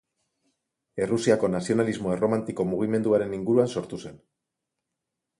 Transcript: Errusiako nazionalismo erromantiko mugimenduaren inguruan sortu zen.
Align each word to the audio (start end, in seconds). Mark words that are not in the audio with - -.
Errusiako 1.05 1.49
nazionalismo 1.55 2.13
erromantiko 2.15 2.65
mugimenduaren 2.69 3.35
inguruan 3.39 3.69
sortu 3.75 4.01
zen. 4.07 4.17